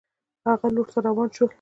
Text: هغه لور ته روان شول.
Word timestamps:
هغه 0.47 0.67
لور 0.75 0.87
ته 0.93 0.99
روان 1.07 1.29
شول. 1.35 1.49